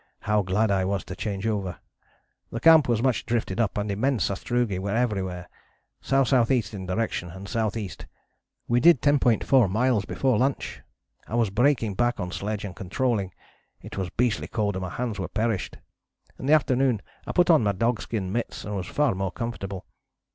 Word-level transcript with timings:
How 0.21 0.41
glad 0.41 0.71
I 0.71 0.83
was 0.83 1.05
to 1.05 1.15
change 1.15 1.45
over. 1.45 1.77
The 2.49 2.59
camp 2.59 2.87
was 2.89 3.03
much 3.03 3.23
drifted 3.23 3.59
up 3.59 3.77
and 3.77 3.91
immense 3.91 4.23
sastrugi 4.31 4.79
were 4.79 4.95
everywhere, 4.95 5.47
S.S.E. 6.03 6.63
in 6.75 6.87
direction 6.87 7.29
and 7.29 7.47
S.E. 7.47 7.89
We 8.67 8.79
did 8.79 9.03
10.4 9.03 9.69
miles 9.69 10.05
before 10.05 10.39
lunch. 10.39 10.81
I 11.27 11.35
was 11.35 11.51
breaking 11.51 11.93
back 11.93 12.19
on 12.19 12.31
sledge 12.31 12.65
and 12.65 12.75
controlling; 12.75 13.31
it 13.83 13.95
was 13.95 14.09
beastly 14.09 14.47
cold 14.47 14.75
and 14.75 14.81
my 14.81 14.89
hands 14.89 15.19
were 15.19 15.27
perished. 15.27 15.77
In 16.39 16.47
the 16.47 16.53
afternoon 16.53 17.03
I 17.27 17.31
put 17.31 17.51
on 17.51 17.61
my 17.61 17.71
dogskin 17.73 18.31
mitts 18.31 18.65
and 18.65 18.75
was 18.75 18.87
far 18.87 19.13
more 19.13 19.31
comfortable. 19.31 19.85